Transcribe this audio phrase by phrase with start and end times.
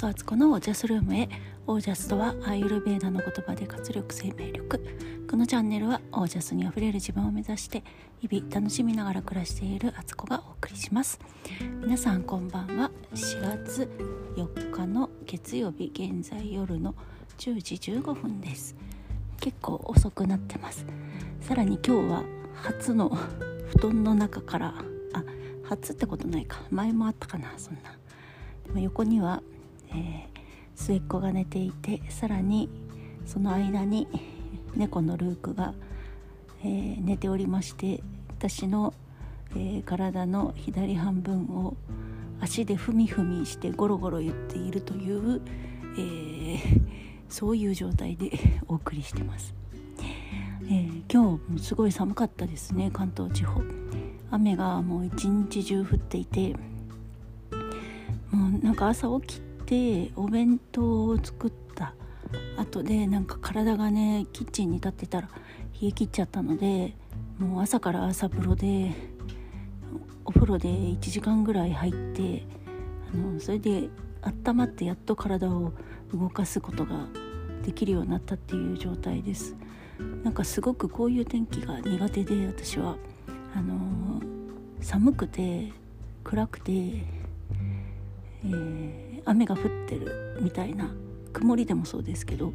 [0.00, 1.28] スアツコのオージャスルームへ
[1.66, 4.80] オージャスとはアイルベーダの言葉で活力生命力。
[5.30, 7.84] このチャンネルはオージャスにあふれる自分を目指して
[8.18, 11.20] 日々楽しみながら暮らしているアツコがお送りします。
[11.82, 12.90] 皆さんこんばんは。
[13.12, 13.90] 4月
[14.36, 16.94] 4日の月曜日現在夜の
[17.36, 18.74] 10時15分です。
[19.38, 20.86] 結構遅くなってます。
[21.42, 23.10] さらに今日は初の
[23.76, 24.74] 布団の中から
[25.12, 25.24] あ
[25.64, 26.62] 初ってことないか。
[26.70, 27.98] 前もあったかなそんな。
[28.64, 29.42] でも横には、
[29.90, 30.28] えー、
[30.74, 32.68] 末っ子が寝ていてさらに
[33.26, 34.08] その間に
[34.74, 35.74] 猫のルークが、
[36.62, 38.94] えー、寝ておりまして私の、
[39.52, 41.76] えー、体の左半分を
[42.40, 45.42] 足でふみふみしてゴロゴロ言っているという、
[45.96, 46.80] えー、
[47.28, 48.30] そういう状態で
[48.66, 49.54] お送りしてます。
[50.72, 53.60] えー、今日もすごい寒かったですね関東地方
[54.30, 56.54] 雨がもう一日中降っていて
[58.30, 61.94] もうなんか朝起きてお弁当を作った。
[62.56, 65.28] 後でなんか体がねキッチンに立ってたら
[65.80, 66.94] 冷え切っちゃったので
[67.38, 68.92] もう朝から朝風呂で
[70.24, 72.44] お風呂で1時間ぐらい入って
[73.12, 73.88] あのそれで
[74.22, 75.72] 温まってやっと体を
[76.12, 77.06] 動かすことが
[77.64, 79.56] できるようになったっていう状態です。
[80.22, 82.96] なんかすごくこういう天気が苦手で私は。
[83.52, 84.22] あの
[84.80, 85.72] 寒くて
[86.22, 90.90] 暗くて、えー、雨が降ってるみたいな
[91.32, 92.52] 曇りでもそうですけど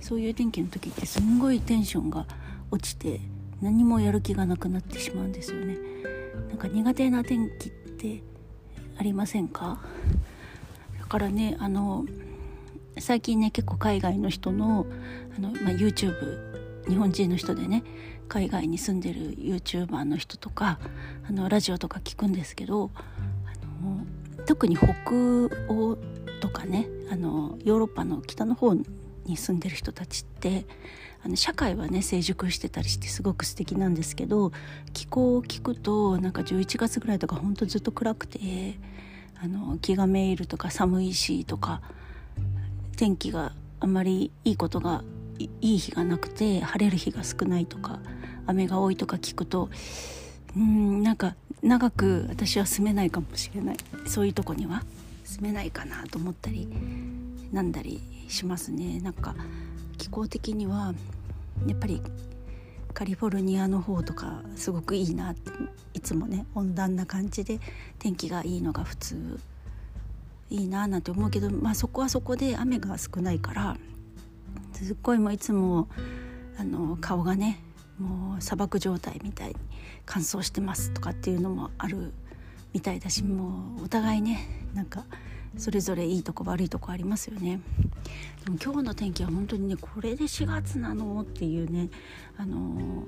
[0.00, 2.26] そういう天気の時ってすんごいテンションが
[2.70, 3.20] 落ちて
[3.60, 5.78] 何もやる気がなくなってしまうんですよね。
[6.48, 8.22] なんか苦手な天気って
[8.98, 9.80] ありませんか？
[10.98, 12.04] だからねあの
[12.98, 14.86] 最近ね結構海外の人の
[15.36, 16.14] あの、まあ、YouTube
[16.88, 17.82] 日本人の人でね
[18.28, 20.78] 海外に住んでる YouTuber の人とか
[21.28, 24.04] あのラジオとか聞くんですけどあの
[24.46, 24.92] 特に北
[25.68, 25.96] 欧
[26.40, 30.66] とかねあのヨーロッパの北の方に住んでる人たちって
[31.24, 34.52] あの社会はね成熟してたりしてすごく素敵なんですけど
[34.92, 38.38] 気候を聞くとなんか11月ぐらいとかほんとずっと暗くて
[39.42, 41.82] あの気がめいるとか寒いしとか
[42.96, 45.02] 天気があんまりいいことが
[45.38, 48.00] いい日がなくて晴れる日が少ないとか
[48.46, 49.68] 雨が多いとか聞くと
[50.56, 53.76] うんなんか長く私は住めないかもしれない。
[54.06, 54.82] そういうとこには
[55.24, 56.68] 住めないかなと思ったり
[57.52, 59.00] なんだりしますね。
[59.00, 59.34] なんか
[59.98, 60.94] 気候的には
[61.66, 62.00] やっぱり
[62.94, 65.50] カリフォルニアの方とかすごくいいなって
[65.92, 67.60] いつもね温暖な感じで
[67.98, 69.38] 天気がいいのが普通
[70.48, 73.76] いいななんて思うけど、まあ、そこはそこで雨が少ないから
[74.72, 75.88] すっごいもういつも
[76.58, 77.60] あの顔がね
[77.98, 79.56] もう砂漠状態みたいに
[80.04, 82.12] 乾燥してますとかっていうのもある
[82.72, 85.04] みたいだしもうお互いねなんか
[85.56, 87.60] それぞれいいとこ悪いとこありますよね。
[88.44, 91.88] でも今日の天気は本当にねこれで4月なのっていうね
[92.36, 93.06] あの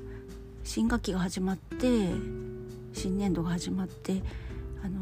[0.65, 2.09] 新学期が始まって
[2.95, 4.23] 新年度が始まって
[4.83, 4.99] あの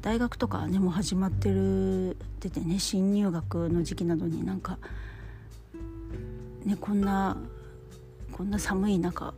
[0.00, 4.78] 大学とかねもう始まってるっててね新入学の時期などになんか
[6.64, 7.36] ねこんな
[8.40, 9.34] こんな寒い中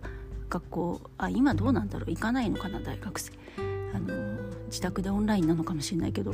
[0.49, 3.33] 学校あ今どうなんだろう行かないのかな大学生。
[3.93, 6.33] あの自宅でオンラインなのかもしれないけど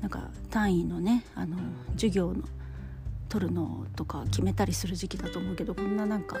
[0.00, 1.58] なんか単位のねあの
[1.92, 2.42] 授業の
[3.28, 6.38] 取るのとか決めたりする時期だと思うけどこんななんか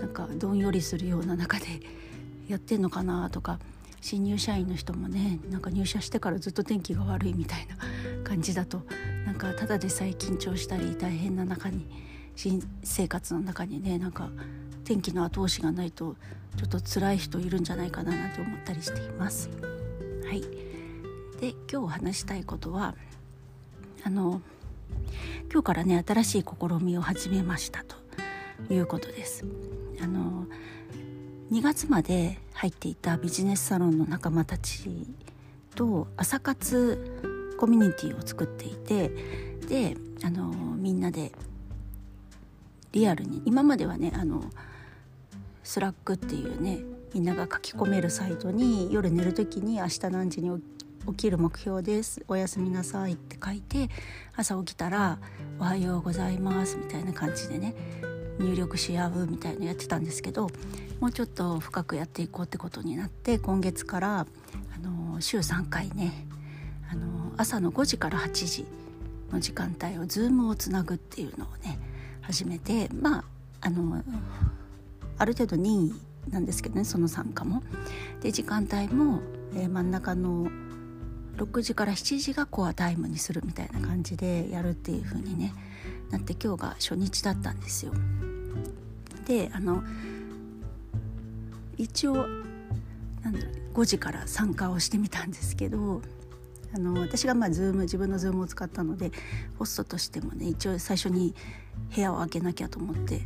[0.00, 1.66] なんかどんよりするような中で
[2.50, 3.60] やってんのかなとか
[4.00, 7.76] 新入社員の人もねなんか入社してからずっと天気が悪いみたいな
[8.24, 8.82] 感じだと
[9.24, 11.86] なんかただでさえ緊張したり大変な中に
[12.34, 14.30] 新生活の中にねなんか
[14.84, 16.16] 天気の後押しがないと
[16.56, 19.48] ちょっと辛い人いるんじゃないかななんて思ったりしています。
[20.26, 20.42] はい、
[21.40, 22.94] で今日話したいことは
[24.04, 24.42] あの
[25.50, 27.96] 今日からね新しい試みを始めましたと
[28.72, 29.44] いうことです。
[30.02, 30.46] あの
[31.50, 35.06] 2月まで入っていたビジネスサロンの仲間たち
[35.74, 39.10] と朝活コミュニティを作っていて
[39.68, 41.32] であのみんなで
[42.92, 44.42] リアルに今まではねあの
[45.62, 46.80] Slack っていうね
[47.14, 50.62] みんなが書き込めるサイトに夜寝る時に明日何時に
[51.06, 53.88] 起きる目標ですおやすみなさいって書いて
[54.36, 55.18] 朝起きたら
[55.58, 57.74] おはようございますみたいな感じでね
[58.38, 60.48] 入力し合うみたいなやってたんですけど
[61.00, 64.26] もうちょっと深くやっていこうってことになって今月からあ
[64.78, 66.26] の週3回ね
[66.90, 68.66] あの朝の5時から8時
[69.32, 71.78] の時間帯を Zoom をつなぐっていうのをね
[72.20, 73.24] 始めてまあ
[73.60, 74.02] あの
[75.22, 77.62] ある程度任意なんですけどねその参加も。
[78.20, 79.20] で時間帯も、
[79.54, 80.50] えー、真ん中の
[81.36, 85.54] 6時から7時がコアタイムにするみたいな感じでやるっていう風にね
[86.10, 87.92] なって今日が初日だったんですよ。
[89.24, 89.84] であの
[91.78, 92.26] 一応
[93.22, 96.02] なんだろう5時から参加をしてみたんですけど
[96.74, 99.12] あの私がまあ Zoom 自分の Zoom を使ったので
[99.56, 101.32] ホストとしてもね一応最初に
[101.94, 103.20] 部屋を開けなきゃと思って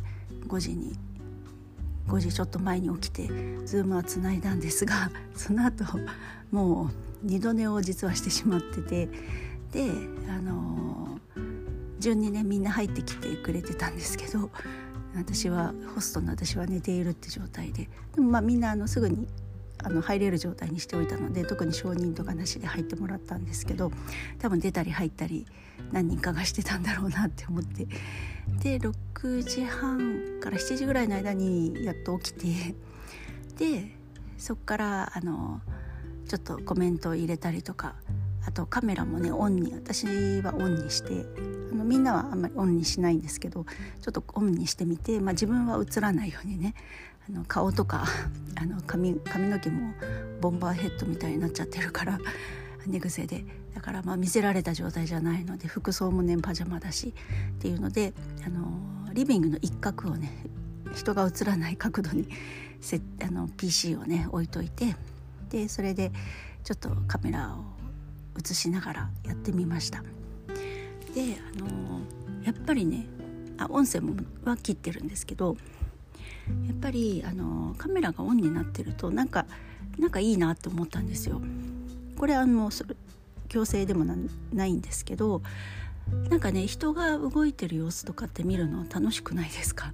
[0.47, 0.93] 5時に
[2.07, 3.27] 5時ちょっと前に起きて
[3.65, 5.85] Zoom はつないだんですが その後
[6.51, 6.89] もう
[7.23, 9.09] 二度寝を実はしてしまってて
[9.71, 9.91] で
[10.29, 11.19] あの
[11.99, 14.49] 順にねみんな入ってきてくれてたんですけど
[15.15, 19.27] 私はホストの私は寝ているって状態ででもまあみんなあのすぐに
[19.83, 23.91] あの入れる状態にしておいたので特に承認とかなしで入ってもらったんですけど
[24.39, 25.45] 多分出たり入ったり
[25.91, 27.87] 何人かがしてたんだろうなって思って。
[28.61, 32.75] で6時半から7時ぐらいの間にやっと起きて
[33.57, 33.91] で
[34.37, 35.61] そっからあの
[36.27, 37.95] ちょっとコメントを入れたりとか
[38.45, 40.05] あとカメラもねオンに私
[40.41, 41.25] はオンにして
[41.71, 43.65] あのみんなはあんまりオンにしないんですけど
[44.01, 46.73] ちょっとオンにしてみて、まあ、自分は映らないようにね
[47.29, 48.05] あの顔とか
[48.55, 49.93] あの髪髪の毛も
[50.41, 52.19] ボンバーヘッドみたいになっちゃってるから
[52.85, 53.45] 寝癖で。
[53.77, 57.13] だからまあ見せられた状態じゃないので服装もねパジャマだし
[57.51, 58.11] っていうので
[58.43, 60.31] あのリビングの一角をね
[60.95, 62.27] 人が映らない角度に
[62.81, 64.95] せあの PC をね置いといて
[65.51, 66.11] でそれで
[66.63, 67.65] ちょっとカメラを
[68.39, 70.03] 映しながらやってみました。
[71.13, 72.01] であの
[72.43, 73.05] やっぱりね
[73.57, 75.55] あ音声もは切ってるんですけど
[76.67, 79.45] やっぱりあのカメラがオンになってるとなんか
[79.97, 81.41] なんかいいなって思ったんですよ。
[82.17, 82.69] これあの
[83.49, 84.05] 強制でも
[84.53, 85.41] ないんですけど
[86.29, 89.93] なんかね人が動いてる様子とかって見るの楽しくないですか？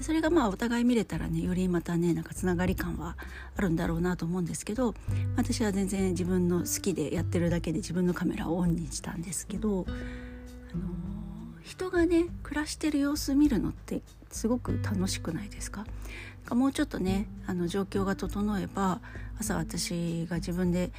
[0.00, 3.16] それがまあお互い見れたらねよりまたねなんかつながり感は
[3.56, 4.94] あるんだろうなと思うんですけど
[5.36, 9.90] 私は全然自分の好きでやってるだけで自分のカメラをオンにしたんですけど、あ
[10.76, 10.90] の
[11.62, 15.86] 人がね暮らしてる様子見るのってすごく楽しくないですか？
[16.50, 19.00] もうちょっとねあの状況が整えば
[19.40, 20.92] 朝私が自分で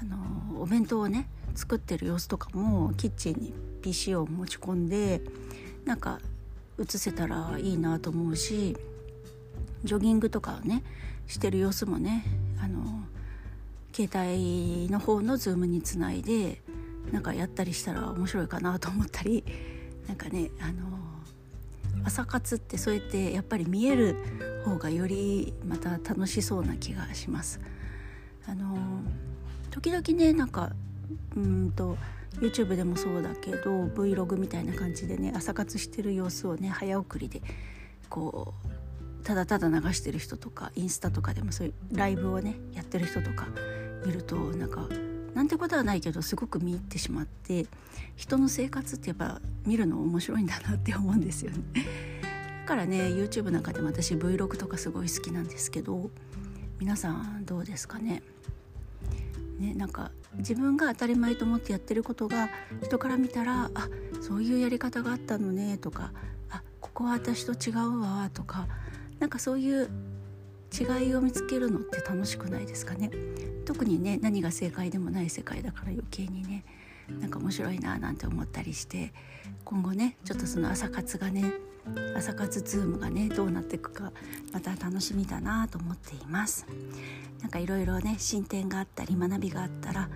[0.00, 5.22] あのお弁当をね作ってる様子とかもキッチンに PC を持ち込んで
[5.84, 6.18] なんか
[6.78, 8.76] 映せたらいいなと思うし
[9.84, 10.82] ジョギングとかをね
[11.26, 12.24] してる様子もね
[12.60, 13.04] あの
[13.94, 16.60] 携帯の方のズームにつないで
[17.12, 19.44] なんかやったりしたら面白いかなと思ったり
[20.08, 21.13] なんかねあの
[22.04, 24.16] 朝活ってそうやってやっぱり見える
[24.64, 27.60] 方がよりまた楽しそうな気がします。
[28.46, 28.76] あの
[29.70, 30.70] 時々ねなんか
[31.36, 31.96] うんと
[32.40, 37.42] YouTube でもそうだけど Vlog みたいな感じでね朝活してる様子をね早送りで
[38.10, 38.54] こ
[39.22, 43.46] うただただ流してる人とかインスタとかでもそういうライブをねやってる人とか
[44.04, 44.86] 見るとなんか
[45.34, 47.66] なんてことはないけどすごく見入ってしまって
[48.16, 51.58] 人の生活ってやっぱ見るの面白いんだなって思うんですよね。
[52.62, 56.10] だからね YouTube なんかでも私 Vlog とかすごい好きなんですけど
[56.78, 58.22] 皆さんどうですかね？
[59.58, 62.48] ね、なんか自分が当たり前と思ってやってることが
[62.82, 63.88] 人から見たらあ
[64.20, 66.10] そういうやり方があったのねとか
[66.50, 68.66] あここは私と違うわとか
[69.20, 69.88] なんかそういう
[70.74, 73.10] 違いを見つけるのって楽しくないですかね？
[73.64, 76.64] 特にね何が正解でもない世界だから余計にね
[77.20, 79.12] なんか面白いななんて思ったりして
[79.64, 81.52] 今後ねちょっとその朝活がね
[82.16, 84.12] 朝活ズームがねどうなっていくか
[84.52, 86.66] また楽しみだなと思っています。
[87.40, 90.08] なんかいろいろね進展があったり学びがあったら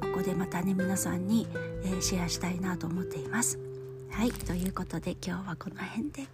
[0.00, 1.48] ここでまたね皆さんに、
[1.82, 3.58] えー、シェアしたいなと思っています。
[4.10, 6.28] はいということで今日はこの辺で、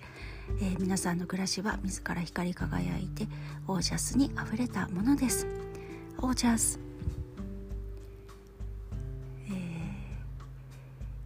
[0.61, 3.26] えー、皆さんの暮らしは自ら光り輝いて
[3.66, 5.47] オージャスにあふれたものです
[6.19, 6.78] オージャス
[9.50, 9.52] え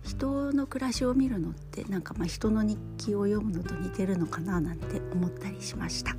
[0.04, 6.14] 人の暮らしを見るのってなんかまあ人の日記を読むのと似てるのかななんて思ったりしました。